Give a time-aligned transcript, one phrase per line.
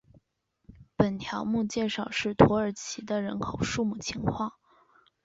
[0.95, 4.53] 本条目介绍的是土耳其的人口数目情况。